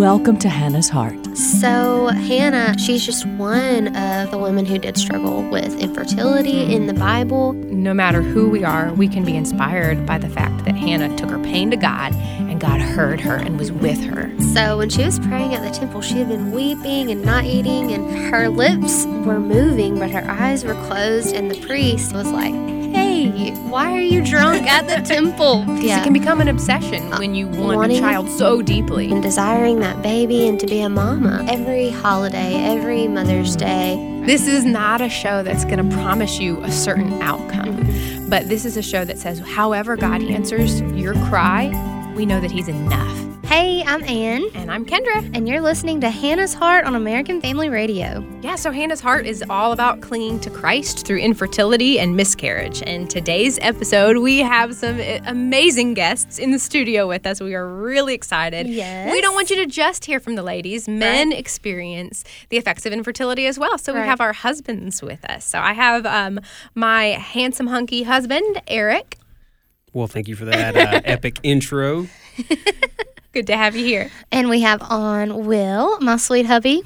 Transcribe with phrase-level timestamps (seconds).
[0.00, 1.36] Welcome to Hannah's Heart.
[1.36, 6.94] So, Hannah, she's just one of the women who did struggle with infertility in the
[6.94, 7.52] Bible.
[7.52, 11.28] No matter who we are, we can be inspired by the fact that Hannah took
[11.28, 14.32] her pain to God and God heard her and was with her.
[14.54, 17.92] So, when she was praying at the temple, she had been weeping and not eating,
[17.92, 21.34] and her lips were moving, but her eyes were closed.
[21.34, 22.54] And the priest was like,
[23.28, 25.64] Why are you drunk at the temple?
[25.66, 29.10] Because It can become an obsession when you want wanting- a child so deeply.
[29.10, 31.44] and desiring that baby and to be a mama.
[31.48, 36.62] Every holiday, every Mother's Day, This is not a show that's going to promise you
[36.62, 38.28] a certain outcome, Mm-hmm.
[38.28, 41.70] but this is a show that says, however God answers your cry,
[42.14, 43.16] we know that He's enough.
[43.50, 45.28] Hey, I'm Ann, And I'm Kendra.
[45.34, 48.24] and you're listening to Hannah's Heart on American Family Radio.
[48.42, 52.80] Yeah, so Hannah's Heart is all about clinging to Christ through infertility and miscarriage.
[52.86, 57.40] And today's episode, we have some amazing guests in the studio with us.
[57.40, 58.68] We are really excited.
[58.68, 59.10] Yes.
[59.10, 60.86] We don't want you to just hear from the ladies.
[60.86, 63.78] Men experience the effects of infertility as well.
[63.78, 64.06] So we Right.
[64.06, 65.44] have our husbands with us.
[65.44, 66.38] So I have um,
[66.76, 69.16] my handsome, hunky husband, Eric.
[69.92, 72.06] Well, thank you for that uh, epic intro.
[73.32, 74.10] Good to have you here.
[74.32, 76.82] And we have on Will, my sweet hubby.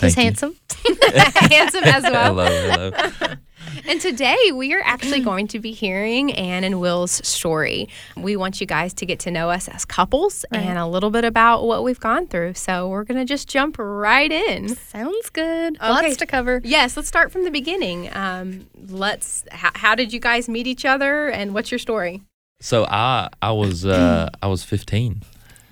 [0.00, 0.22] He's Thank you.
[0.22, 0.56] handsome.
[1.50, 2.34] Handsome as well.
[2.34, 3.34] Hello, hello.
[3.86, 7.88] And today we are actually going to be hearing Anne and Will's story.
[8.16, 11.24] We want you guys to get to know us as couples and a little bit
[11.24, 12.54] about what we've gone through.
[12.54, 14.74] So we're going to just jump right in.
[14.76, 15.76] Sounds good.
[15.76, 15.88] Okay.
[15.88, 16.60] Lots to cover.
[16.64, 18.14] Yes, let's start from the beginning.
[18.14, 19.44] Um, let's.
[19.50, 22.22] How, how did you guys meet each other, and what's your story?
[22.60, 25.22] So I I was uh, I was 15,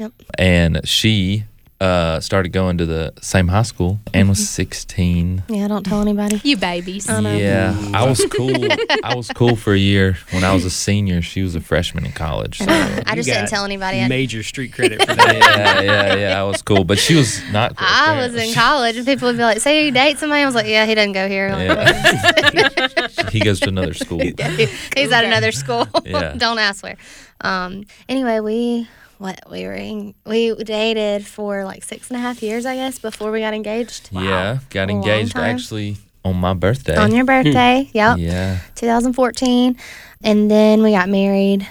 [0.02, 0.12] Yep.
[0.38, 1.44] and she
[1.82, 5.42] uh, started going to the same high school and was 16.
[5.48, 6.40] Yeah, don't tell anybody.
[6.44, 7.08] You babies.
[7.08, 7.34] I know.
[7.34, 8.54] Yeah, I was cool.
[9.02, 10.16] I was cool for a year.
[10.30, 12.58] When I was a senior, she was a freshman in college.
[12.58, 12.66] So.
[12.68, 14.00] I just didn't tell anybody.
[14.00, 15.34] I, Major street credit for that.
[15.34, 16.40] yeah, yeah, yeah.
[16.40, 17.76] I was cool, but she was not.
[17.76, 20.46] Cool, I was in college, and people would be like, "Say you date somebody." I
[20.46, 21.48] was like, "Yeah, he doesn't go here.
[21.48, 23.08] Yeah.
[23.30, 24.20] he goes to another school.
[24.20, 25.88] He's at another school.
[26.04, 26.34] Yeah.
[26.34, 26.96] Don't ask where.
[27.40, 27.86] Um.
[28.08, 28.88] Anyway, we
[29.22, 32.98] what we were in, we dated for like six and a half years, I guess,
[32.98, 34.08] before we got engaged.
[34.12, 36.96] Yeah, got A engaged actually on my birthday.
[36.96, 38.58] On your birthday, yep, yeah.
[38.74, 39.76] 2014,
[40.24, 41.66] and then we got married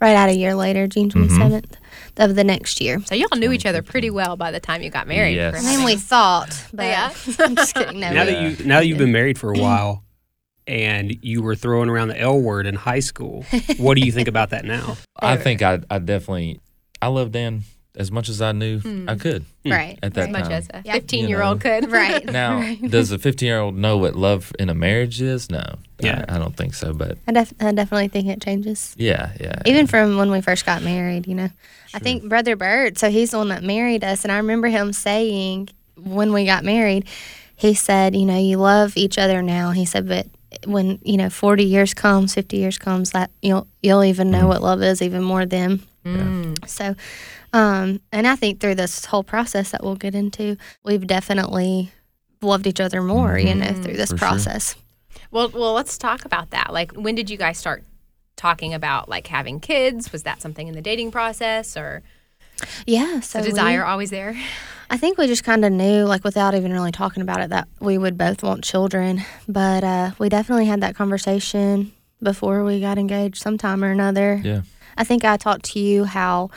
[0.00, 1.40] right out a year later, June Mm-hmm.
[1.42, 1.74] 27th
[2.18, 3.00] of the next year.
[3.06, 5.36] So y'all knew each other pretty well by the time you got married.
[5.36, 5.64] Yes.
[5.64, 7.12] I mean, we thought, but Yeah.
[7.38, 8.00] I'm just kidding.
[8.00, 10.02] No, Now we- that you now that you've been married for a while,
[10.66, 13.44] and you were throwing around the L word in high school,
[13.78, 14.96] what do you think about that now?
[15.20, 16.60] I think I I definitely
[17.00, 17.62] I loved Dan
[17.98, 19.18] as much as I knew I hmm.
[19.18, 19.72] could hmm.
[19.72, 20.92] right, at that As much as a Yeah.
[20.94, 21.90] 15 year old could.
[21.90, 22.24] right.
[22.38, 25.50] Now, does a 15 year old know what love in a marriage is?
[25.50, 25.64] No.
[25.98, 26.24] Yeah.
[26.28, 26.92] I, I don't think so.
[26.94, 28.94] But I, def- I definitely think it changes.
[28.96, 29.60] yeah, yeah.
[29.66, 31.50] Even from when we first got married, you know.
[31.92, 34.22] I think Brother Bird, so he's the one that married us.
[34.24, 37.06] And I remember him saying when we got married,
[37.56, 39.72] he said, you know, you love each other now.
[39.72, 40.26] He said, but
[40.64, 44.48] when, you know, 40 years comes, 50 years comes, that you'll, you'll even know mm-hmm.
[44.48, 45.46] what love is even more
[46.04, 46.54] then.
[46.66, 46.94] So,
[47.52, 51.90] um, and I think through this whole process that we'll get into, we've definitely
[52.40, 54.28] loved each other more, you know, through this For sure.
[54.28, 54.74] process.
[55.30, 56.72] Well, well, let's talk about that.
[56.72, 57.84] Like, when did you guys start
[58.36, 60.12] talking about like having kids?
[60.12, 62.02] Was that something in the dating process, or
[62.86, 63.20] Yeah.
[63.20, 64.36] So the we- desire always there?
[64.90, 67.68] I think we just kind of knew, like without even really talking about it, that
[67.78, 69.22] we would both want children.
[69.46, 71.92] But uh, we definitely had that conversation
[72.22, 74.40] before we got engaged sometime or another.
[74.42, 74.62] yeah.
[74.98, 76.50] I think I talked to you how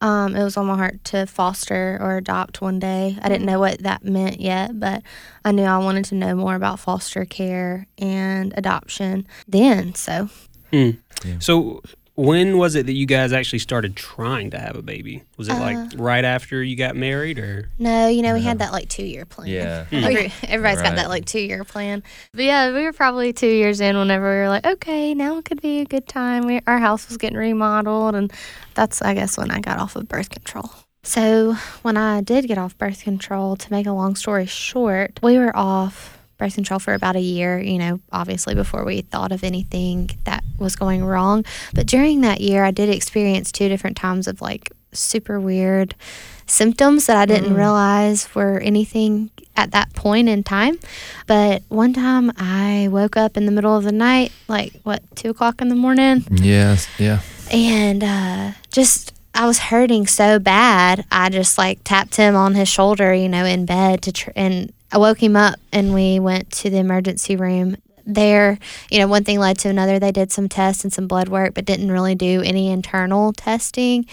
[0.00, 3.16] um, it was on my heart to foster or adopt one day.
[3.22, 5.02] I didn't know what that meant yet, but
[5.44, 9.94] I knew I wanted to know more about foster care and adoption then.
[9.94, 10.28] So
[11.38, 11.82] So,
[12.14, 15.22] when was it that you guys actually started trying to have a baby?
[15.38, 18.58] Was it Uh, like right after you got married, or no, you know, we had
[18.58, 19.48] that like two year plan.
[19.48, 19.86] Yeah.
[19.92, 22.02] Every, everybody's got that like two year plan.
[22.34, 25.44] But yeah, we were probably two years in whenever we were like, okay, now it
[25.46, 26.46] could be a good time.
[26.46, 28.32] We, our house was getting remodeled, and
[28.74, 30.70] that's, I guess, when I got off of birth control.
[31.04, 35.36] So when I did get off birth control, to make a long story short, we
[35.38, 39.44] were off birth control for about a year, you know, obviously before we thought of
[39.44, 41.44] anything that was going wrong.
[41.74, 45.94] But during that year, I did experience two different times of like super weird
[46.46, 50.78] symptoms that I didn't realize were anything at that point in time.
[51.26, 55.30] But one time I woke up in the middle of the night, like what, two
[55.30, 56.88] o'clock in the morning, Yes.
[56.98, 57.20] Yeah.
[57.52, 61.04] and uh, just I was hurting so bad.
[61.10, 64.72] I just like tapped him on his shoulder, you know, in bed to tr- and
[64.92, 67.76] I woke him up and we went to the emergency room.
[68.04, 68.58] there,
[68.90, 70.00] you know, one thing led to another.
[70.00, 74.06] They did some tests and some blood work, but didn't really do any internal testing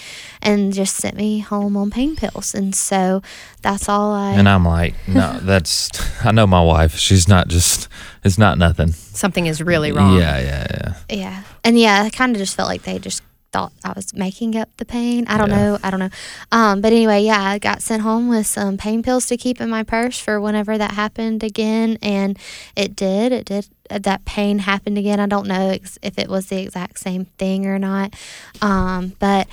[0.44, 2.54] and just sent me home on pain pills.
[2.54, 3.24] And so
[3.64, 4.34] that's all I.
[4.34, 5.90] And I'm like, no, that's.
[6.24, 6.96] I know my wife.
[6.98, 7.88] She's not just.
[8.24, 8.92] It's not nothing.
[8.92, 10.18] Something is really wrong.
[10.18, 10.94] Yeah, yeah, yeah.
[11.10, 11.44] Yeah.
[11.64, 14.70] And yeah, I kind of just felt like they just thought I was making up
[14.78, 15.26] the pain.
[15.28, 15.56] I don't Yeah.
[15.58, 15.80] know.
[15.84, 16.10] I don't know.
[16.52, 19.70] Um, but anyway, yeah, I got sent home with some pain pills to keep in
[19.70, 21.98] my purse for whenever that happened again.
[22.02, 22.38] And
[22.76, 23.32] it did.
[23.32, 23.68] It did.
[23.90, 25.20] uh, That pain happened again.
[25.20, 28.14] I don't know ex- if it was the exact same thing or not.
[28.62, 29.48] Um, but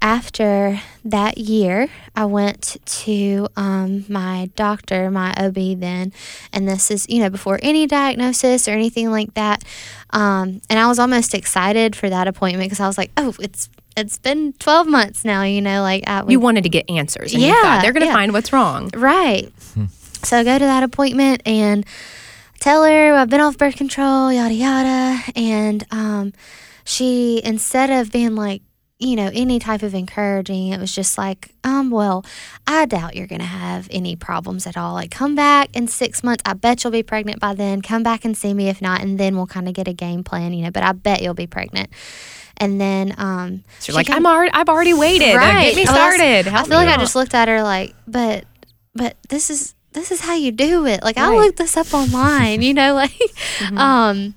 [0.00, 6.12] after that year, I went to um, my doctor, my OB then,
[6.52, 9.64] and this is, you know, before any diagnosis or anything like that.
[10.10, 13.68] Um, and I was almost excited for that appointment because I was like, oh, it's
[13.96, 17.32] it's been 12 months now, you know, like I, You wanted to get answers.
[17.34, 18.14] And you Yeah, thought they're going to yeah.
[18.14, 18.90] find what's wrong.
[18.94, 19.52] Right.
[20.22, 21.84] So I go to that appointment and
[22.60, 25.20] tell her I've been off birth control, yada yada.
[25.34, 26.32] And um,
[26.84, 28.62] she, instead of being like,
[29.00, 32.24] you know, any type of encouraging, it was just like, um, well,
[32.66, 34.94] I doubt you're gonna have any problems at all.
[34.94, 36.42] Like, come back in six months.
[36.44, 37.80] I bet you'll be pregnant by then.
[37.80, 40.24] Come back and see me if not, and then we'll kind of get a game
[40.24, 40.70] plan, you know.
[40.72, 41.90] But I bet you'll be pregnant.
[42.60, 45.36] And then, um, So you're like, come- I'm already, I've already waited.
[45.36, 45.66] Right.
[45.66, 46.48] Get me Well, that's- started.
[46.48, 48.46] I feel like me I just looked at her like, but,
[48.96, 51.02] but this is this is how you do it.
[51.02, 51.38] Like I Right.
[51.38, 53.12] looked this up online, you know, like,
[53.76, 54.34] um,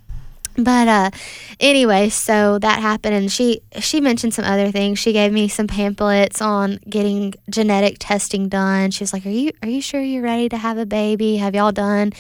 [0.64, 1.12] but uh,
[1.60, 5.00] anyway, so that happened, and she she mentioned some other things.
[5.00, 8.92] She gave me some pamphlets on getting genetic testing done.
[8.92, 11.38] She was like, "Are you are you sure you're ready to have a baby?
[11.38, 12.14] Have y'all done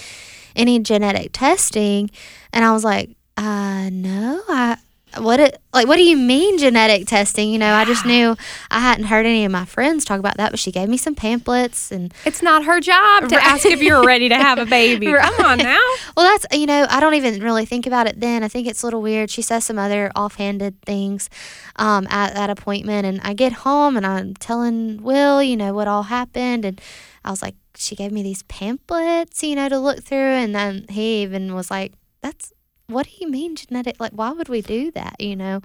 [0.56, 2.10] any genetic testing?"
[2.54, 4.78] And I was like, "Uh, no, I."
[5.18, 5.88] What it like?
[5.88, 7.50] What do you mean genetic testing?
[7.52, 8.36] You know, I just knew
[8.70, 11.16] I hadn't heard any of my friends talk about that, but she gave me some
[11.16, 13.46] pamphlets and It's not her job to Right.
[13.46, 15.06] ask if you're ready to have a baby.
[15.14, 15.80] Come on now.
[16.18, 18.44] Well, that's you know I don't even really think about it then.
[18.44, 19.30] I think it's a little weird.
[19.30, 21.30] She says some other offhanded things
[21.78, 25.88] um, at that appointment, and I get home and I'm telling Will, you know, what
[25.88, 26.80] all happened, and
[27.26, 30.86] I was like, she gave me these pamphlets, you know, to look through, and then
[30.90, 32.52] he even was like, "That's
[32.92, 34.00] what do you mean genetic?
[34.00, 35.16] Like, why would we do that?
[35.20, 35.62] You know?"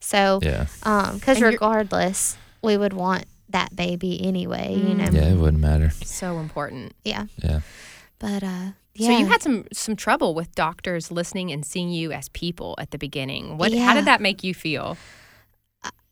[0.00, 0.66] So, Yeah.
[0.82, 5.08] um, because And regardless, we would want that baby anyway, you know.
[5.12, 5.90] Yeah, it wouldn't matter.
[6.04, 6.92] So important.
[7.04, 7.26] Yeah.
[7.42, 7.60] Yeah.
[8.18, 9.08] But uh, yeah.
[9.08, 12.90] So you had some some trouble with doctors listening and seeing you as people at
[12.90, 13.56] the beginning.
[13.58, 13.72] What?
[13.74, 14.96] How did that make you feel?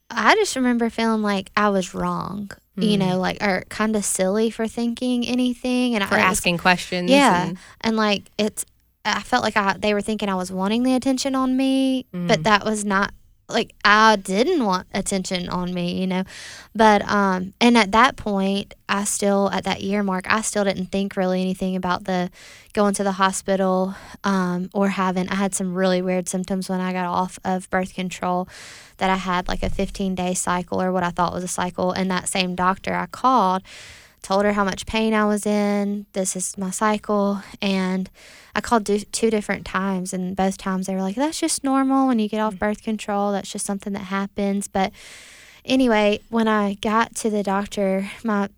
[0.09, 2.99] I just remember feeling like I was wrong, you Mm.
[2.99, 6.59] know, like or kind of silly for thinking anything and For I it was- asking
[6.59, 7.09] questions.
[7.09, 8.63] Yeah, and- and like it's.
[9.05, 12.27] I felt like I they were thinking I was wanting the attention on me, Mm.
[12.27, 13.13] but that was not
[13.49, 16.23] like I didn't want attention on me, you know.
[16.73, 20.87] But um, and at that point, I still at that year mark, I still didn't
[20.87, 22.31] think really anything about the
[22.71, 25.27] going to the hospital um, or having.
[25.27, 28.47] I had some really weird symptoms when I got off of birth control
[28.97, 31.91] that I had like a 15 day cycle or what I thought was a cycle.
[31.91, 33.61] And that same doctor I called
[34.23, 36.07] told her how much pain I was in.
[36.13, 37.43] This is my cycle.
[37.61, 38.09] And
[38.55, 42.07] I called do- two different times, and both times they were like, that's just normal
[42.07, 43.31] when you get off birth control.
[43.33, 44.67] That's just something that happens.
[44.67, 44.91] But
[45.65, 48.49] anyway, when I got to the doctor, my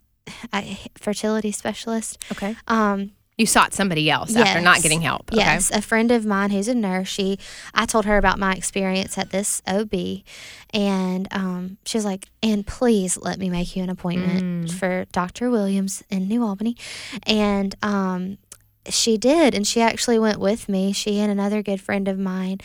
[0.52, 2.56] I, fertility specialist, Okay.
[2.68, 5.30] um, You sought somebody else after not getting help.
[5.30, 5.36] Okay.
[5.42, 7.08] Yes, a friend of mine who's a nurse.
[7.08, 7.38] She,
[7.74, 9.92] I told her about my experience at this OB,
[10.72, 14.70] and um, she was like, "And please let me make you an appointment Mm.
[14.72, 15.50] for Dr.
[15.50, 16.76] Williams in New Albany,"
[17.26, 18.38] and um,
[18.92, 20.92] she did, and she actually went with me.
[20.92, 22.58] She and another good friend of mine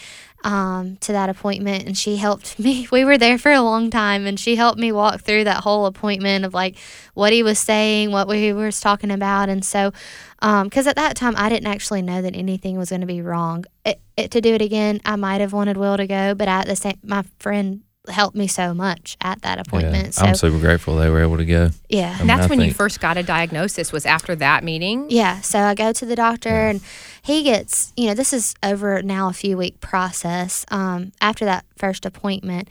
[0.44, 2.88] um, to that appointment, and she helped me.
[2.92, 5.86] We were there for a long time, and she helped me walk through that whole
[5.86, 6.78] appointment of like
[7.13, 9.92] what he was saying, what we was talking about, and so
[10.40, 13.66] because at that time I didn't actually know that anything was going to be wrong.
[13.86, 16.66] It, it, to do it again, I might have wanted Will to go, but at
[16.66, 20.05] the same, my friend helped me so much at that appointment.
[20.05, 20.12] Yeah.
[20.12, 21.70] so I'm super grateful they were able to go.
[21.89, 23.91] yeah, I mean, That's I when you first got a diagnosis.
[23.91, 25.05] Was after that meeting.
[25.10, 26.81] Yeah, so I go to the doctor and
[27.22, 30.65] he gets, you know, this is over now a few week process.
[30.72, 32.70] Um, after that first appointment,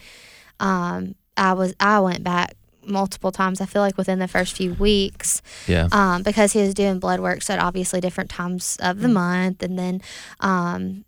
[0.59, 3.61] um, I was I went back multiple times.
[3.61, 5.89] I feel like within the first few weeks, Yeah.
[5.93, 9.63] um, because he was doing blood work so at obviously different times of the month,
[9.63, 10.01] and then,
[10.41, 11.05] um,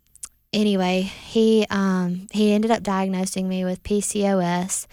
[0.53, 4.87] anyway, he um, he ended up diagnosing me with PCOS,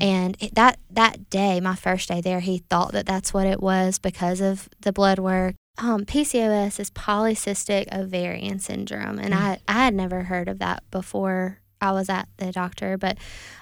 [0.00, 3.60] and it, that that day, my first day there, he thought that that's what it
[3.60, 5.54] was because of the blood work.
[5.78, 11.58] Um, PCOS is polycystic ovarian syndrome, and I I had never heard of that before
[11.80, 13.18] I was at the doctor, but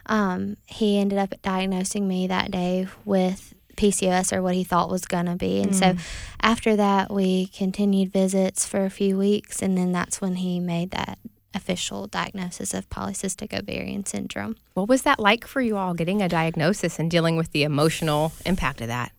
[0.06, 5.04] um, he ended up diagnosing me that day with PCOS or what he thought was
[5.04, 5.60] going to be.
[5.60, 5.74] And Mm.
[5.74, 5.96] so
[6.40, 9.60] after that, we continued visits for a few weeks.
[9.62, 11.18] And then that's when he made that
[11.54, 14.56] official diagnosis of polycystic ovarian syndrome.
[14.74, 18.32] What was that like for you all getting a diagnosis and dealing with the emotional
[18.44, 19.12] impact of that?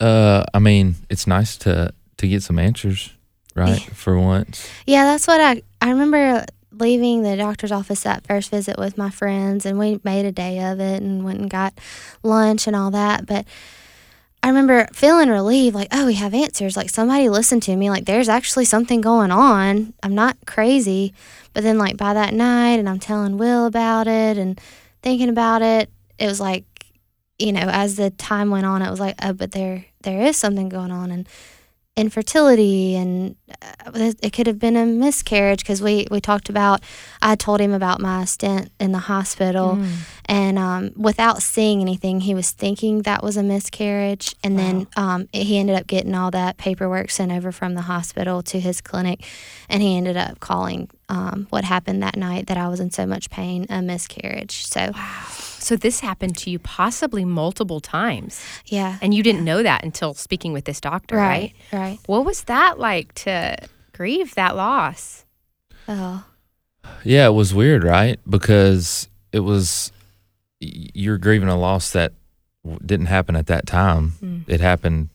[0.00, 3.12] Uh, I mean, it's nice to to get some answers,
[3.54, 3.80] right?
[3.80, 4.68] For once.
[4.86, 9.10] Yeah, that's what I I remember leaving the doctor's office that first visit with my
[9.10, 11.74] friends and we made a day of it and went and got
[12.22, 13.46] lunch and all that, but
[14.42, 16.76] I remember feeling relieved like, oh, we have answers.
[16.76, 17.90] Like somebody listened to me.
[17.90, 19.94] Like there's actually something going on.
[20.02, 21.14] I'm not crazy.
[21.54, 24.60] But then like by that night and I'm telling Will about it and
[25.02, 26.64] thinking about it, it was like,
[27.38, 30.36] you know, as the time went on, it was like, oh, but there there is
[30.36, 31.28] something going on and
[31.96, 36.80] infertility and uh, it could have been a miscarriage because we, we talked about
[37.20, 39.94] i told him about my stint in the hospital Mm.
[40.26, 45.28] and um, without seeing anything he was thinking that was a miscarriage and then um,
[45.32, 49.22] he ended up getting all that paperwork sent over from the hospital to his clinic
[49.68, 53.04] and he ended up calling um, what happened that night that i was in so
[53.06, 55.24] much pain a miscarriage so wow.
[55.62, 60.12] So this happened to you possibly multiple times, yeah and you didn't know that until
[60.14, 61.52] speaking with this doctor, right?
[61.72, 63.56] right right What was that like to
[63.92, 65.24] grieve that loss?
[65.86, 66.24] oh
[67.04, 68.18] Yeah, it was weird, right?
[68.28, 69.92] Because it was
[70.60, 72.12] you're grieving a loss that
[72.84, 74.12] didn't happen at that time.
[74.22, 74.44] Mm.
[74.48, 75.08] It happened,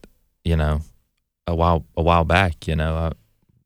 [0.44, 0.80] you know,
[1.46, 2.68] a while a while back.
[2.68, 3.12] You know, uh,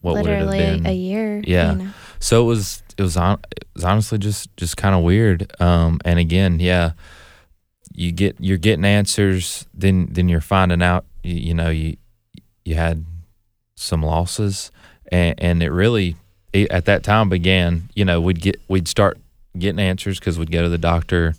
[0.02, 0.86] what would it have been?
[0.88, 1.72] a year Yeah.
[1.74, 1.92] you know.
[2.22, 5.52] So it was it was on it was honestly just just kind of weird.
[5.60, 6.92] Um, and again, yeah,
[7.94, 11.98] you get you're getting answers, then then you're finding out you, you know you
[12.64, 13.06] you had
[13.76, 14.72] some losses,
[15.12, 16.16] and and it really
[16.54, 17.90] it, at that time began.
[17.96, 19.18] You know, we'd get we'd start
[19.58, 21.34] getting answers because we'd go to the doctor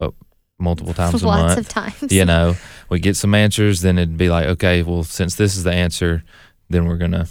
[0.00, 0.10] uh,
[0.58, 2.56] multiple times a lots month of times you know
[2.88, 6.24] we get some answers then it'd be like okay well since this is the answer
[6.68, 7.28] then we're gonna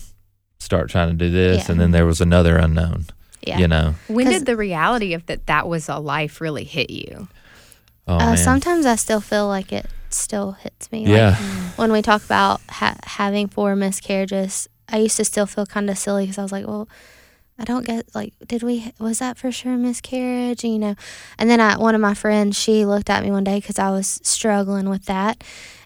[0.65, 1.71] start trying to do this Yeah.
[1.71, 3.05] and then there was another unknown
[3.41, 6.89] yeah you know When did the reality of that that was a life really hit
[6.89, 7.27] you?
[8.07, 11.05] oh uh, man sometimes I still feel like it still hits me.
[11.05, 15.65] yeah Like when we talk about ha- having four miscarriages, I used to still feel
[15.65, 16.87] kind of silly because I was like, well,
[17.59, 20.63] I don't get like, did we was that for sure a miscarriage?
[20.63, 20.95] You know,
[21.37, 23.89] and then I one of my friends she looked at me one day because I
[23.91, 25.43] was struggling with that.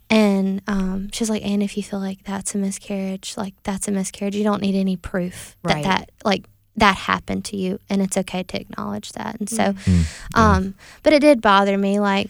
[0.09, 3.91] And um, she's like, and if you feel like that's a miscarriage, like that's a
[3.91, 5.83] miscarriage, you don't need any proof Right.
[5.83, 6.45] that that like
[6.77, 9.35] that happened to you, and it's okay to acknowledge that.
[9.39, 10.51] And so, Mm, yeah.
[10.55, 10.73] um,
[11.03, 11.99] but it did bother me.
[11.99, 12.29] Like,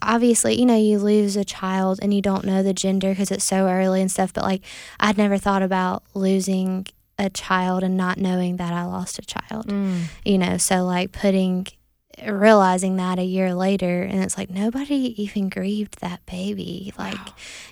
[0.00, 3.44] obviously, you know, you lose a child and you don't know the gender because it's
[3.44, 4.32] so early and stuff.
[4.32, 4.62] But like,
[5.00, 6.86] I'd never thought about losing
[7.18, 9.66] a child and not knowing that I lost a child.
[9.66, 10.04] Mm.
[10.24, 11.66] You know, so like putting,
[12.26, 16.92] realizing that a year later, and it's like nobody even grieved that baby.
[16.98, 17.18] Like,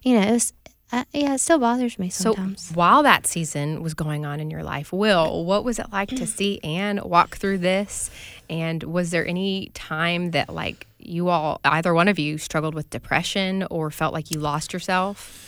[0.02, 0.52] you know, it's,
[0.92, 2.68] uh, yeah, it still bothers me sometimes.
[2.68, 6.10] So while that season was going on in your life, Will, what was it like
[6.10, 8.10] to see Anne walk through this?
[8.48, 12.88] And was there any time that like you all, either one of you, struggled with
[12.90, 15.42] depression or felt like you lost yourself?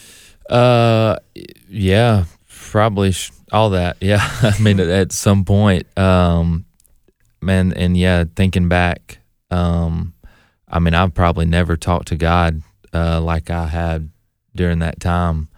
[0.50, 1.14] uh
[1.68, 6.64] yeah probably sh- all that yeah i mean at, at some point um
[7.40, 9.18] man and yeah thinking back
[9.50, 10.12] um
[10.68, 14.10] i mean i've probably never talked to god uh like i had
[14.54, 15.48] during that time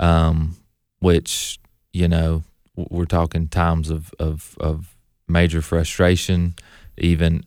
[0.00, 0.56] um
[1.00, 1.58] which
[1.92, 2.42] you know
[2.76, 4.94] we're talking times of of of
[5.28, 6.54] major frustration
[6.98, 7.44] even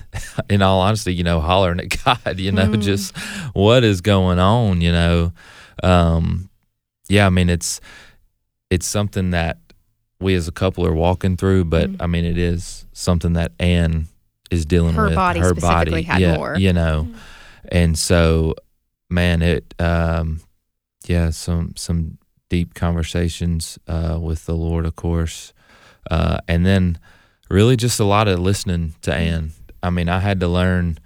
[0.50, 2.80] in all honesty you know hollering at god you know Mm.
[2.82, 3.16] just
[3.54, 5.32] what is going on you know
[5.82, 6.50] um
[7.08, 7.80] yeah i mean it's
[8.70, 9.58] it's something that
[10.20, 11.96] we as a couple are walking through but Mhm.
[12.00, 14.06] i mean it is something that anne
[14.50, 16.56] is dealing Her with body her specifically body had yeah more.
[16.58, 17.08] you know
[17.70, 18.54] and so
[19.08, 20.40] man it um
[21.06, 25.52] yeah some some deep conversations uh with the lord of course
[26.10, 26.98] uh and then
[27.48, 30.98] really just a lot of listening to anne i mean i had to learn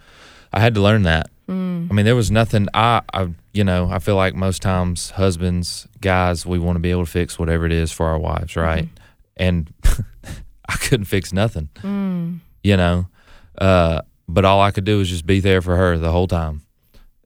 [0.53, 1.91] i had to learn that Mm.
[1.91, 2.69] I mean, there was nothing.
[2.73, 6.91] I, I, you know, I feel like most times, husbands, guys, we want to be
[6.91, 8.89] able to fix whatever it is for our wives, right?
[9.37, 9.73] And
[10.69, 12.41] I couldn't fix nothing, Mm.
[12.63, 13.07] you know.
[13.59, 16.63] Uh, but all I could do was just be there for her the whole time,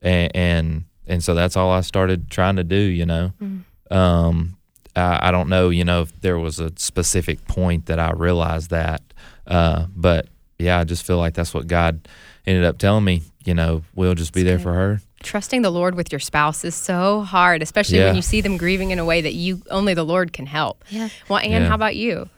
[0.01, 3.31] and and and so that's all I started trying to do, you know.
[3.41, 3.63] Mm.
[3.95, 4.57] Um,
[4.95, 8.69] I, I don't know, you know, if there was a specific point that I realized
[8.71, 9.01] that,
[9.47, 10.27] uh, but
[10.59, 12.07] yeah, I just feel like that's what God
[12.45, 13.23] ended up telling me.
[13.45, 14.63] You know, we'll just be That's there good.
[14.63, 15.01] for her.
[15.21, 18.91] Trusting the Lord with your spouse is so hard, especially when you see them grieving
[18.91, 20.83] in a way that you only the Lord can help.
[20.89, 21.09] Yeah.
[21.27, 21.67] Well, Anne, Yeah.
[21.67, 22.29] how about you?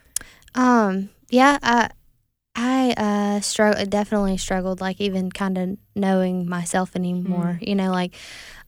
[0.56, 1.90] Um, yeah, I
[2.56, 7.60] I uh strugg- definitely struggled like even kind of knowing myself anymore.
[7.62, 8.14] You know, like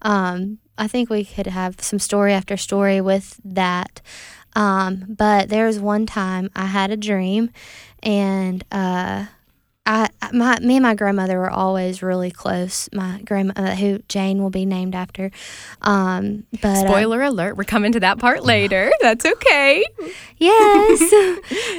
[0.01, 3.99] um I think we could have some story after story with that.
[4.55, 7.49] Um but there was one time I had a dream
[8.01, 9.25] and uh
[9.85, 12.87] I my me and my grandmother were always really close.
[12.93, 15.29] My grandma who Jane will be named after.
[15.81, 18.91] Um but uh, Spoiler alert, we're coming to that part later.
[19.01, 19.83] That's okay.
[20.37, 21.13] yes.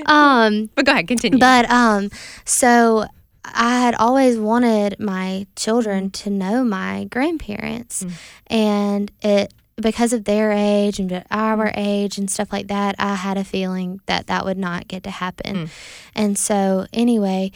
[0.06, 1.38] um But go ahead, continue.
[1.38, 2.10] But um,
[2.44, 3.06] so
[3.44, 8.12] I had always wanted my children to know my grandparents, Mm.
[8.48, 13.36] and it because of their age and our age and stuff like that, I had
[13.36, 15.56] a feeling that that would not get to happen.
[15.56, 15.68] Mm.
[16.14, 17.50] And so anyway,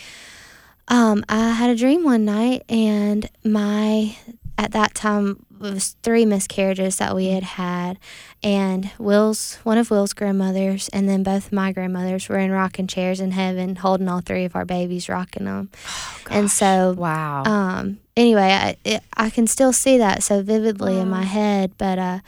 [0.89, 4.17] um, I had a dream one night, and my
[4.57, 7.99] at that time it was three miscarriages that we had had,
[8.43, 13.21] and Will's one of Will's grandmothers, and then both my grandmothers were in rocking chairs
[13.21, 15.71] in heaven, holding all three of our babies, rocking them.
[15.87, 17.45] oh, and so, wow.
[17.45, 21.73] um, anyway, I it, I can still see that so vividly in my head.
[21.77, 22.19] But uh,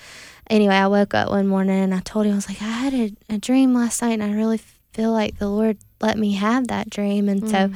[0.49, 2.95] anyway, I woke up one morning and I told him I was like, I had
[2.95, 4.61] a, a dream last night, and I really
[5.01, 7.71] feel like the Lord let me have that dream, and so.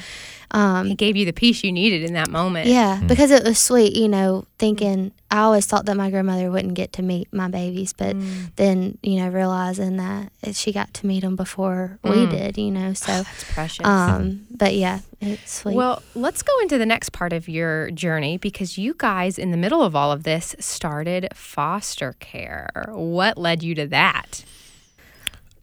[0.51, 2.69] Um, he gave you the peace you needed in that moment.
[2.69, 6.75] yeah, because it was sweet, you know, thinking I always thought that my grandmother wouldn't
[6.75, 8.55] get to meet my babies, but Mm.
[8.57, 12.31] then, you know, realizing that she got to meet them before we Mm.
[12.31, 13.87] did, you know, so, That's precious.
[13.87, 15.75] um, but yeah, it's sweet.
[15.75, 19.57] Well, let's go into the next part of your journey because you guys, in the
[19.57, 22.69] middle of all of this, started foster care.
[22.93, 24.45] What led you to that?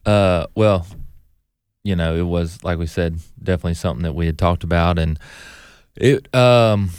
[0.05, 0.85] Uh, well,
[1.83, 5.17] you know, it was like we said, definitely something that we had talked about, and
[5.95, 6.91] it um,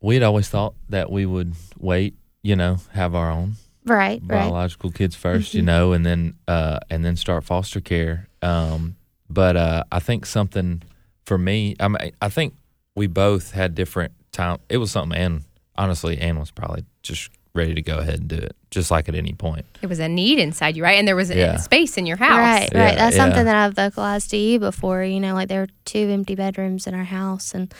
[0.00, 3.54] we had always thought that we would wait, you know, have our own
[3.84, 4.28] right, right.
[4.28, 5.66] biological kids 1st you Mhm.
[5.66, 8.28] know, and then uh, and then start foster care.
[8.42, 8.96] Um,
[9.28, 10.82] but uh, I think something
[11.24, 12.54] for me, I mean, I think
[12.96, 14.58] we both had different time.
[14.68, 15.44] It was something, and
[15.76, 19.14] honestly, Ann was probably just ready to go ahead and do it, just like at
[19.14, 19.66] any point.
[19.82, 20.98] It was a need inside you, right?
[20.98, 21.56] And there was a Yeah.
[21.56, 22.38] space in your house.
[22.38, 22.96] Right, Yeah, right.
[22.96, 23.24] That's yeah.
[23.24, 25.02] something that I've vocalized to you before.
[25.04, 27.72] You know, like there were two empty bedrooms in our house, and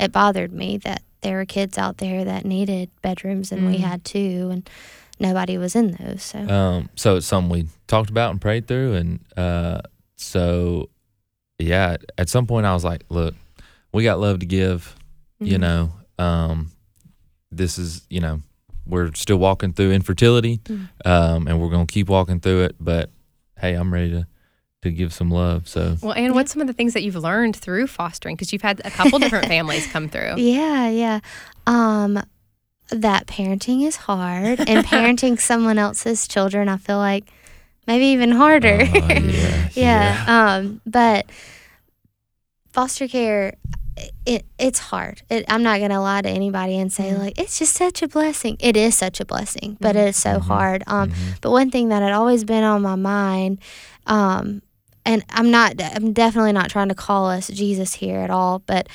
[0.00, 3.80] it bothered me that there were kids out there that needed bedrooms, and we Mm.
[3.80, 4.68] had two, and
[5.20, 6.22] nobody was in those.
[6.24, 9.82] So, Um, so it's something we talked about and prayed through, and uh,
[10.16, 10.88] so
[11.58, 13.36] yeah, at some point I was like, look,
[13.92, 14.96] we got love to give,
[15.38, 15.60] you Mhm.
[15.60, 15.92] know.
[16.18, 16.72] Um,
[17.52, 18.40] this is, you know,
[18.86, 20.88] we're still walking through infertility, Mm.
[21.04, 22.76] um, and we're gonna keep walking through it.
[22.80, 23.10] But
[23.58, 24.26] hey, I'm ready to
[24.82, 25.68] to give some love.
[25.68, 28.34] So Well, and what's some of the things that you've learned through fostering?
[28.34, 30.34] Because you've had a couple different families come through.
[30.38, 31.20] Yeah, yeah.
[31.68, 32.20] Um,
[32.90, 37.24] that parenting is hard, and parenting someone else's children, I feel like
[37.86, 38.80] maybe even harder.
[38.92, 40.24] Oh, yeah, yeah.
[40.56, 41.26] Um, but
[42.72, 43.54] foster care,
[44.26, 45.22] it it's hard.
[45.28, 47.18] It, I'm not gonna lie to anybody and say Mhm.
[47.18, 48.56] like it's just such a blessing.
[48.60, 50.08] It is such a blessing, but Mhm.
[50.08, 50.42] it's so Mhm.
[50.42, 50.82] hard.
[50.86, 51.14] Um, Mhm.
[51.40, 53.58] but one thing that had always been on my mind,
[54.06, 54.62] um,
[55.04, 58.88] and I'm not, I'm definitely not trying to call us Jesus here at all, but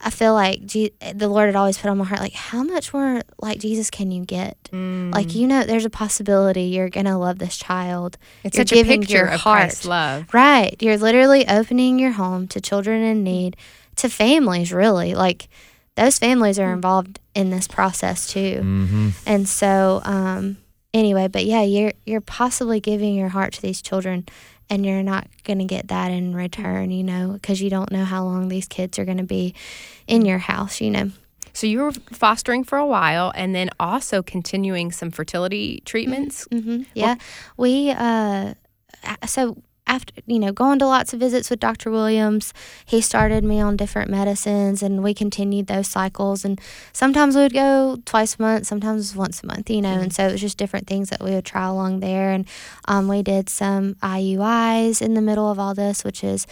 [0.00, 2.92] I feel like Je- the Lord had always put on my heart, like, how much
[2.92, 4.56] more like Jesus can you get?
[4.70, 5.14] Mm.
[5.14, 8.18] Like, you know, there's a possibility you're going to love this child.
[8.42, 9.60] it's you're such a giving picture your of heart.
[9.60, 10.26] Christ's love.
[10.34, 10.76] Right.
[10.80, 13.56] You're literally opening your home to children in need,
[13.96, 15.14] to families, really.
[15.14, 15.48] Like,
[15.96, 18.60] those families are involved in this process too.
[18.62, 19.12] Mhm.
[19.26, 20.56] And so, um,
[20.92, 24.26] anyway, but yeah, you're you're possibly giving your heart to these children,
[24.68, 28.04] and you're not going to get that in return, you know, because you don't know
[28.04, 29.54] how long these kids are going to be
[30.06, 31.10] in your house, you know.
[31.52, 36.48] So you were fostering for a while and then also continuing some fertility treatments.
[36.50, 37.14] hmm Yeah,
[37.56, 38.54] we uh,
[39.26, 41.90] so after you know going to lots of visits with Dr.
[41.90, 42.52] Williams,
[42.84, 46.44] he started me on different medicines, and we continued those cycles.
[46.44, 46.60] And
[46.92, 50.00] sometimes we would go twice a month, sometimes once a month, you know.
[50.00, 52.30] And so it was just different things that we would try along there.
[52.30, 52.46] And
[52.86, 56.46] um, we did some IUIs in the middle of all this, which is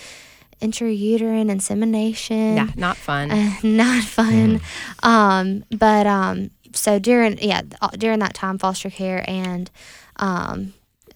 [0.61, 2.57] intrauterine insemination.
[2.57, 3.31] Yeah, not fun.
[3.31, 4.61] Uh, not fun.
[5.03, 9.71] Um, but um, so during yeah uh, during that time, foster care and
[10.16, 10.75] um,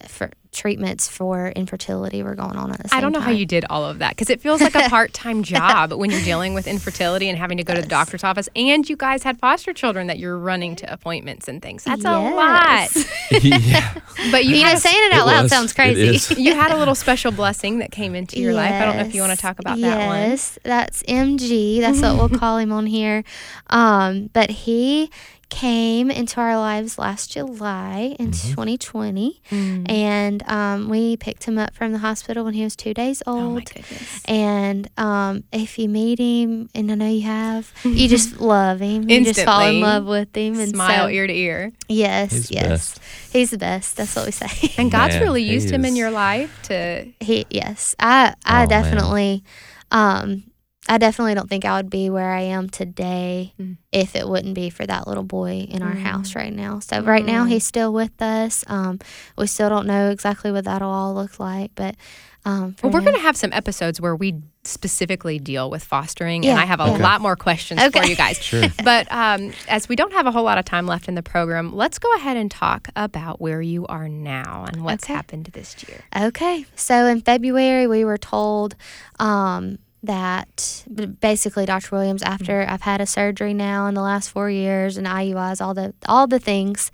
[0.09, 3.26] for treatments for infertility were going on at the same I don't know time.
[3.26, 6.11] how you did all of that because it feels like a part time job when
[6.11, 8.48] you're dealing with infertility and having to go to the doctor's office.
[8.56, 11.85] And you guys had foster children that you're running to appointments and things.
[11.85, 12.88] That's a lot.
[13.42, 13.92] Yeah.
[14.30, 15.50] But you, You know, had, saying it It out loud was.
[15.52, 16.40] sounds crazy.
[16.40, 18.72] you had a little special blessing that came into your life.
[18.72, 20.30] I don't know if you want to talk about that one.
[20.30, 21.80] Yes, that's MG.
[21.80, 23.24] That's what we'll call him on here.
[23.68, 25.11] Um, but he
[25.48, 28.50] came into our lives last July in Mhm.
[28.54, 29.88] 2020, Mm.
[29.90, 33.38] and um, we picked him up from the hospital when he was two days Oh
[33.38, 33.54] old.
[33.54, 34.22] my goodness.
[34.26, 39.09] and um, if you meet him, and I know you have, you just love him.
[39.09, 40.59] You just fall in love with him.
[40.59, 41.72] And Smile so, ear to ear.
[41.88, 43.00] Yes, He's yes, best.
[43.32, 43.96] he's the best.
[43.96, 44.50] That's what we say.
[44.78, 48.66] And God's Man, really used him in your life to he, yes, I, I Oh,
[48.66, 48.68] man.
[48.68, 49.44] definitely,
[49.92, 50.42] um,
[50.88, 53.77] I definitely don't think I would be where I am today Mm.
[53.92, 56.03] if it wouldn't be for that little boy in our Mm.
[56.03, 56.79] house right now.
[56.81, 57.49] So right now Mm.
[57.49, 58.64] he's still with us.
[58.68, 58.99] Um,
[59.37, 61.96] we still don't know exactly what that'll all look like, but
[62.44, 66.46] um, for Well, we're going to have some episodes where we specifically deal with fostering,
[66.46, 66.96] and I have a yeah.
[66.99, 68.38] lot more questions for you guys.
[68.40, 68.62] Sure.
[68.85, 71.75] But um, as we don't have a whole lot of time left in the program,
[71.75, 75.14] let's go ahead and talk about where you are now and what's Okay.
[75.14, 76.05] happened this year.
[76.29, 76.64] Okay.
[76.77, 78.77] So in February, we were told
[79.18, 80.85] um, that
[81.21, 81.95] basically Dr.
[81.95, 82.73] Williams, after mm-hmm.
[82.73, 86.27] I've had a surgery now in the last four years and IUIs, all the all
[86.27, 86.90] the things,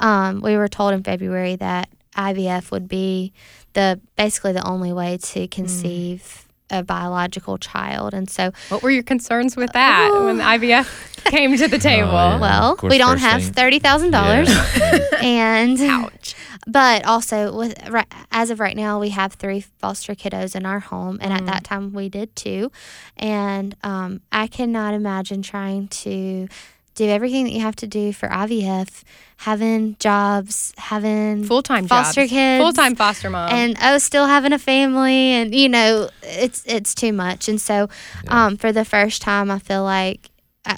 [0.00, 3.32] um, we were told in February that IVF would be
[3.74, 6.78] the basically the only way to conceive mm.
[6.78, 11.24] a biological child, and so What were your concerns with that uh, when the IVF
[11.30, 12.12] came to the oh, table?
[12.12, 12.38] yeah.
[12.40, 14.98] well, course, we don't have thing- thirty thousand dollars, Yeah.
[15.22, 16.34] and Ouch.
[16.66, 20.80] But also, with right, as of right now, we have three foster kiddos in our
[20.80, 22.70] home, and at that time we did too.
[23.16, 26.48] And um, I cannot imagine trying to
[26.94, 29.02] do everything that you have to do for IVF,
[29.38, 32.30] having jobs, having Full time foster jobs.
[32.30, 33.50] kids, Full time foster mom.
[33.50, 37.48] and oh, still having a family, and you know, it's it's too much.
[37.48, 37.88] And so,
[38.24, 38.46] Yeah.
[38.46, 40.30] um, for the first time, I feel like.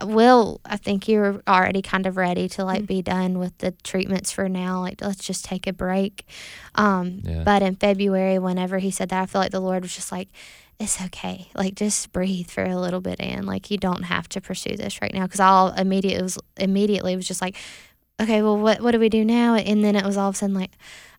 [0.02, 4.32] Will I think you're already kind of ready to like be done with the treatments
[4.32, 4.80] for now?
[4.80, 6.26] Like let's just take a break.
[6.74, 7.42] Um, Yeah.
[7.44, 10.28] But in February, whenever he said that, I feel like the Lord was just like,
[10.80, 11.48] "It's okay.
[11.54, 15.00] Like just breathe for a little bit, and like you don't have to pursue this
[15.00, 17.56] right now." Because I'll immediately was immediately was just like,
[18.20, 20.38] "Okay, well, what what do we do now?" And then it was all of a
[20.38, 20.72] sudden like,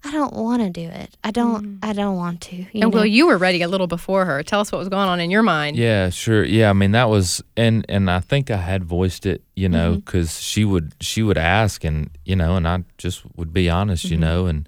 [0.03, 1.15] "I don't want to do it.
[1.23, 1.79] I don't.
[1.83, 2.89] I don't want to." You and know?
[2.89, 4.41] Will, you were ready a little before her.
[4.43, 5.77] Tell us what was going on in your mind.
[5.77, 6.43] Yeah, sure.
[6.43, 9.91] Yeah, I mean that was, and and I think I had voiced it, you know,
[9.91, 9.99] Mm-hmm.
[10.05, 14.05] because she would she would ask, and you know, and I just would be honest,
[14.05, 14.21] you Mm-hmm.
[14.21, 14.67] know, and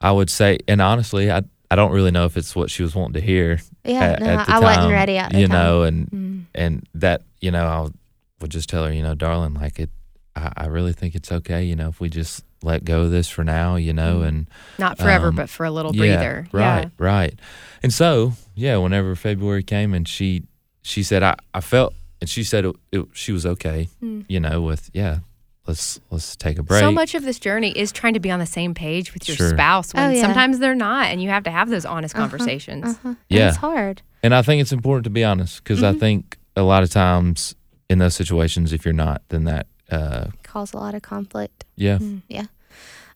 [0.00, 2.94] I would say, and honestly, I I don't really know if it's what she was
[2.96, 3.60] wanting to hear.
[3.84, 5.56] yeah, at, no, at the I wasn't ready at the you time.
[5.56, 6.44] know, and Mm.
[6.54, 7.88] and that you know I
[8.40, 9.90] would just tell her, you know, darling, like it,
[10.36, 13.28] I, I really think it's okay, you know, if we just let go of this
[13.28, 14.28] for now, you know, Mhm.
[14.28, 16.46] and Not forever, Um, but for a little yeah, breather.
[16.52, 17.34] Right, right.
[17.82, 20.42] And so, yeah, whenever February came and she
[20.82, 24.24] she said I, I felt and she said it, it, she was okay, Mm.
[24.28, 25.18] you know, with yeah,
[25.66, 26.80] let's let's take a break.
[26.80, 29.36] So much of this journey is trying to be on the same page with your
[29.36, 29.50] Sure.
[29.50, 30.20] spouse when Oh, yeah.
[30.20, 32.84] sometimes they're not, and you have to have those honest Uh-huh, conversations.
[32.96, 33.08] Uh-huh.
[33.08, 33.48] And Yeah.
[33.48, 34.02] it's hard.
[34.22, 36.00] And I think it's important to be honest because I Mhm.
[36.00, 37.54] think a lot of times
[37.88, 41.64] in those situations if you're not then that uh Cause a lot of conflict.
[41.76, 41.98] yeah.
[41.98, 42.22] Mm.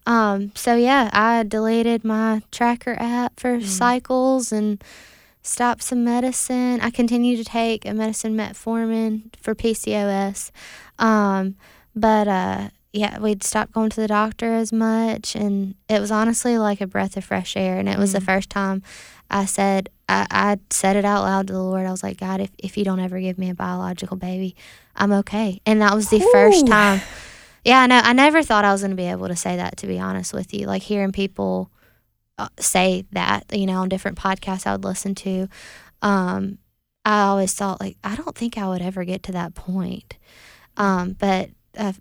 [0.07, 3.65] Um, so yeah, I deleted my tracker app for Mm.
[3.65, 4.83] cycles and
[5.43, 6.81] stopped some medicine.
[6.83, 10.51] I continue to take a medicine metformin for PCOS.
[10.99, 11.57] Um,
[11.97, 16.57] but uh yeah, we'd stopped going to the doctor as much and it was honestly
[16.59, 18.25] like a breath of fresh air and it was the Mm.
[18.27, 18.83] first time
[19.29, 21.87] I said I, I said it out loud to the Lord.
[21.87, 24.55] I was like, God, if, if you don't ever give me a biological baby,
[24.95, 25.61] I'm okay.
[25.67, 27.01] And that was the first time
[27.65, 28.01] yeah, I know.
[28.05, 30.35] I never thought I was going to be able to say that, to be honest
[30.35, 30.67] with you.
[30.67, 31.71] Like hearing people
[32.37, 35.49] uh, say that, you know, on different podcasts I would listen to.
[36.03, 36.59] Um,
[37.07, 40.19] I always thought, like, I don't think I would ever get to that point.
[40.77, 41.95] Um, but I,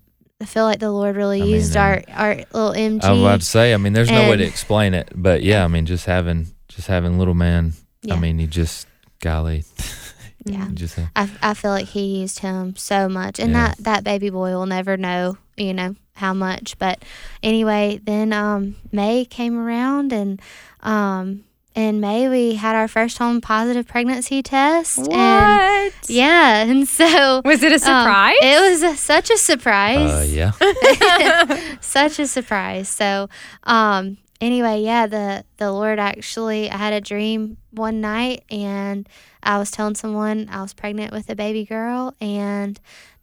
[0.44, 3.02] I feel like the Lord really I mean, used our, our little MG.
[3.02, 5.64] I was about to say, I mean, there's no way to explain it, but yeah,
[5.64, 7.72] I mean, just having just having little man.
[8.02, 8.12] Yeah.
[8.16, 8.86] I mean, he just
[9.20, 9.64] golly,
[10.44, 10.68] yeah.
[10.74, 13.68] just I, I feel like he used him so much and Yeah.
[13.68, 17.02] that that baby boy will never know you know how much but
[17.42, 20.42] anyway then um may came around and
[20.82, 25.12] um in may we had our first home positive pregnancy test What?
[25.12, 28.36] and yeah and so was it a um, surprise?
[28.42, 30.52] it was a, such a surprise uh, yeah.
[31.80, 32.88] such a surprise.
[32.88, 33.28] So,
[33.64, 39.08] um, anyway, yeah, the the Lord actually, I had a dream one night, and
[39.42, 42.78] I was telling someone I was pregnant with a baby girl, and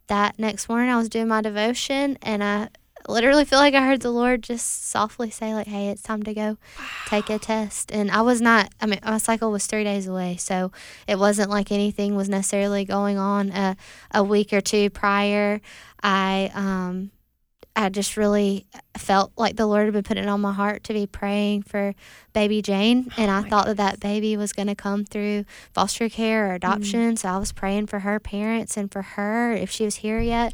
[0.08, 2.70] that next morning I was doing my devotion, and I
[3.12, 6.34] literally feel like I heard the Lord just softly say, like, "Hey, it's time to
[6.34, 6.58] go
[7.08, 8.70] take a test." And I was not.
[8.82, 10.72] I mean, my cycle was three days away, so
[11.08, 13.52] it wasn't like anything was necessarily going on.
[13.52, 13.76] Uh,
[14.14, 15.62] a week or two prior,
[16.02, 17.12] I um
[17.74, 18.66] I just really
[18.98, 21.96] felt like the Lord had been putting it on my heart to be praying for
[22.34, 23.10] baby Jane.
[23.18, 26.50] And I Oh my thought that that baby was going to come through foster care
[26.52, 27.16] or adoption.
[27.16, 30.54] So I was praying for her parents and for her if she was here yet.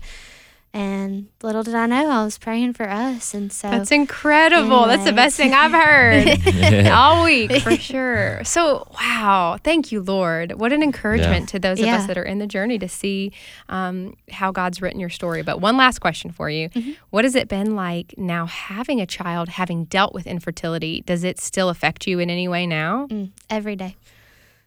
[0.73, 3.33] And little did I know I was praying for us.
[3.33, 4.85] And so That's incredible.
[4.85, 8.43] That's the best thing I've heard all week for sure.
[8.43, 9.57] So, wow.
[9.63, 10.51] Thank you, Lord.
[10.59, 13.31] What an encouragement to those of us that are in the journey to see
[13.69, 15.41] um, how God's written your story.
[15.41, 16.91] But one last question for you Mm-hmm.
[17.09, 21.01] What has it been like now having a child, having dealt with infertility?
[21.01, 23.07] Does it still affect you in any way now?
[23.07, 23.95] Mm, every day,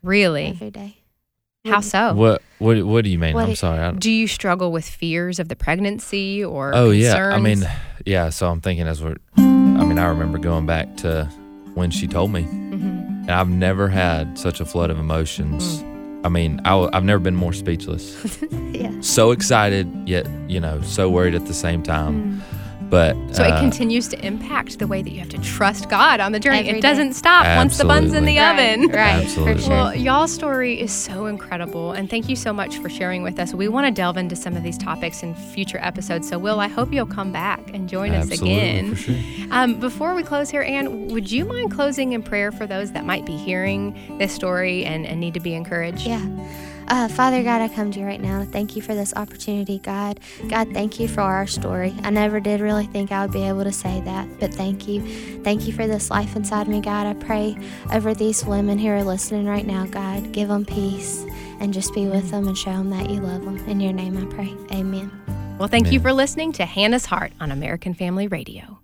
[0.02, 0.46] Really?
[0.46, 0.96] every day.
[1.66, 2.14] How so?
[2.14, 3.34] What what what do you mean?
[3.34, 3.80] What I'm sorry.
[3.80, 7.28] I, Do you struggle with fears of the pregnancy or oh yeah.
[7.34, 7.68] I mean,
[8.06, 8.30] yeah.
[8.30, 9.16] So I'm thinking as we're.
[9.36, 11.24] I mean, I remember going back to
[11.74, 13.22] when she told me, Mhm.
[13.22, 15.84] and I've never had such a flood of emotions.
[16.24, 18.38] I mean, I, have never been more speechless.
[18.72, 18.92] Yeah.
[19.02, 22.42] so excited, yet you know, so worried at the same time.
[22.90, 26.18] But So it uh, continues to impact the way that you have to trust God
[26.20, 26.68] on the journey.
[26.68, 28.84] Every it doesn't stop once the bun's in the Absolutely.
[28.84, 28.96] oven.
[28.96, 29.24] Right.
[29.24, 29.54] Absolutely.
[29.54, 29.70] For sure.
[29.70, 33.54] Well, y'all's story is so incredible, and thank you so much for sharing with us.
[33.54, 36.28] We want to delve into some of these topics in future episodes.
[36.28, 38.94] So, Will, I hope you'll come back and join us again.
[38.94, 39.16] for sure.
[39.50, 43.04] Um, before we close here, Anne, would you mind closing in prayer for those that
[43.04, 46.06] might be hearing this story and, and need to be encouraged?
[46.06, 46.24] Yeah.
[46.90, 48.44] Uh, Father God, I come to you right now.
[48.44, 50.18] Thank you for this opportunity, God.
[50.48, 51.94] God, thank you for our story.
[52.02, 55.00] I never did really think I would be able to say that, but thank you.
[55.44, 57.06] Thank you for this life inside me, God.
[57.06, 57.56] I pray
[57.92, 60.32] over these women who are listening right now, God.
[60.32, 61.24] Give them peace
[61.60, 63.58] and just be with them and show them that you love them.
[63.68, 64.52] In your name I pray.
[64.72, 65.12] Amen.
[65.60, 68.80] Well, thank you for listening to Hannah's Heart on American Family Radio.